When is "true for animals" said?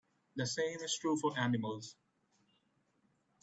0.99-1.95